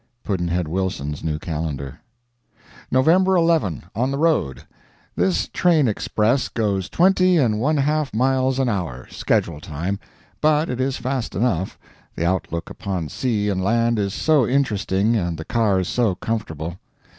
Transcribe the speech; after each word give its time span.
Pudd'nhead 0.23 0.67
Wilson's 0.67 1.23
New 1.23 1.37
Calendar. 1.37 1.99
November 2.89 3.35
11. 3.35 3.83
On 3.93 4.09
the 4.09 4.17
road. 4.17 4.63
This 5.15 5.47
train 5.49 5.87
express 5.87 6.49
goes 6.49 6.89
twenty 6.89 7.37
and 7.37 7.59
one 7.59 7.77
half 7.77 8.11
miles 8.11 8.57
an 8.57 8.67
hour, 8.67 9.05
schedule 9.11 9.59
time; 9.61 9.99
but 10.41 10.71
it 10.71 10.81
is 10.81 10.97
fast 10.97 11.35
enough, 11.35 11.77
the 12.15 12.25
outlook 12.25 12.71
upon 12.71 13.09
sea 13.09 13.47
and 13.47 13.63
land 13.63 13.99
is 13.99 14.11
so 14.15 14.47
interesting, 14.47 15.15
and 15.15 15.37
the 15.37 15.45
cars 15.45 15.87
so 15.87 16.15
comfortable. 16.15 16.79